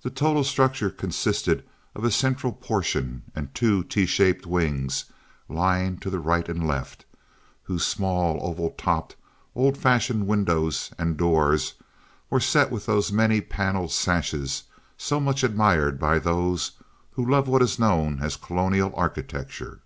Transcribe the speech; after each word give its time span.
The 0.00 0.08
total 0.08 0.44
structure 0.44 0.88
consisted 0.88 1.62
of 1.94 2.04
a 2.04 2.10
central 2.10 2.54
portion 2.54 3.24
and 3.34 3.54
two 3.54 3.84
T 3.84 4.06
shaped 4.06 4.46
wings 4.46 5.04
lying 5.46 5.98
to 5.98 6.08
the 6.08 6.20
right 6.20 6.48
and 6.48 6.66
left, 6.66 7.04
whose 7.64 7.84
small, 7.84 8.38
oval 8.40 8.70
topped 8.70 9.14
old 9.54 9.76
fashioned 9.76 10.26
windows 10.26 10.90
and 10.98 11.18
doors 11.18 11.74
were 12.30 12.40
set 12.40 12.70
with 12.70 12.86
those 12.86 13.12
many 13.12 13.42
paned 13.42 13.90
sashes 13.90 14.62
so 14.96 15.20
much 15.20 15.44
admired 15.44 15.98
by 16.00 16.18
those 16.18 16.70
who 17.10 17.30
love 17.30 17.46
what 17.46 17.60
is 17.60 17.78
known 17.78 18.20
as 18.22 18.36
Colonial 18.36 18.90
architecture. 18.96 19.80